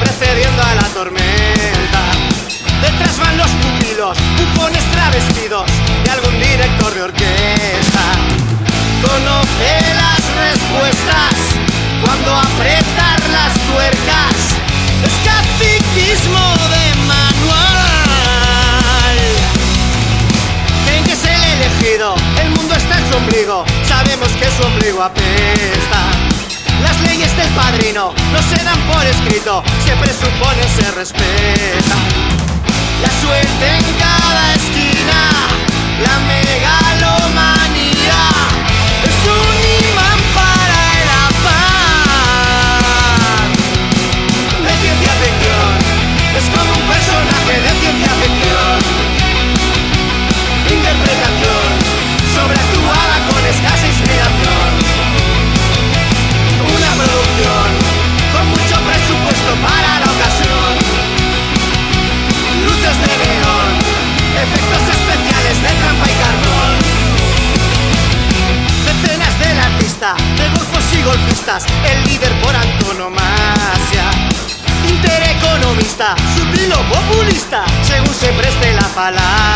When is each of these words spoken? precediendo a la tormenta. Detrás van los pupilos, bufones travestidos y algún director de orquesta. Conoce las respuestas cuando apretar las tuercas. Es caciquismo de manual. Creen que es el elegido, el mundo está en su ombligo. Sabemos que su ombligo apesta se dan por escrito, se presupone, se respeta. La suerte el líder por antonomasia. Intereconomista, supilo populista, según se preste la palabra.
precediendo 0.00 0.62
a 0.62 0.74
la 0.74 0.88
tormenta. 0.94 2.02
Detrás 2.80 3.18
van 3.18 3.36
los 3.36 3.50
pupilos, 3.50 4.16
bufones 4.38 4.82
travestidos 4.92 5.64
y 6.04 6.08
algún 6.08 6.38
director 6.40 6.94
de 6.94 7.02
orquesta. 7.02 8.04
Conoce 9.02 9.94
las 9.94 10.22
respuestas 10.46 11.34
cuando 12.04 12.34
apretar 12.34 13.20
las 13.30 13.52
tuercas. 13.70 14.34
Es 15.04 15.14
caciquismo 15.24 16.54
de 16.70 16.94
manual. 17.06 17.58
Creen 20.86 21.04
que 21.04 21.12
es 21.12 21.24
el 21.24 21.44
elegido, 21.44 22.14
el 22.40 22.50
mundo 22.50 22.74
está 22.74 22.98
en 22.98 23.08
su 23.10 23.16
ombligo. 23.16 23.64
Sabemos 23.86 24.28
que 24.30 24.46
su 24.56 24.62
ombligo 24.64 25.02
apesta 25.02 26.11
se 28.56 28.64
dan 28.64 28.78
por 28.86 29.04
escrito, 29.06 29.62
se 29.84 29.92
presupone, 29.96 30.62
se 30.76 30.90
respeta. 30.92 31.96
La 33.02 33.10
suerte 33.20 34.01
el 71.14 72.04
líder 72.04 72.32
por 72.40 72.54
antonomasia. 72.54 74.10
Intereconomista, 74.88 76.16
supilo 76.34 76.76
populista, 76.88 77.64
según 77.82 78.14
se 78.14 78.32
preste 78.32 78.72
la 78.72 78.88
palabra. 78.88 79.51